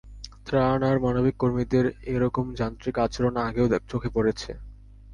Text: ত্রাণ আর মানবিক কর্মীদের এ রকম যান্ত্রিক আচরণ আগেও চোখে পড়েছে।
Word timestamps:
ত্রাণ 0.45 0.79
আর 0.83 0.97
মানবিক 0.99 1.35
কর্মীদের 1.37 1.85
এ 2.05 2.15
রকম 2.19 2.45
যান্ত্রিক 2.59 2.95
আচরণ 2.97 3.33
আগেও 3.47 3.67
চোখে 3.91 4.09
পড়েছে। 4.15 4.51